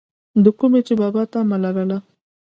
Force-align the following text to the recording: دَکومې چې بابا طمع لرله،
دَکومې 0.43 0.81
چې 0.87 0.93
بابا 1.01 1.23
طمع 1.31 1.57
لرله، 1.63 1.97